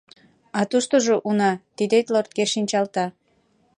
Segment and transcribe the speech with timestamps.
[0.59, 3.05] А туштыжо, уна, тидет лортке шинчалта.